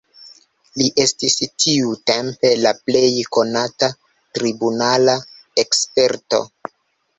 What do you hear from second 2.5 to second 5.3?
la plej konata tribunala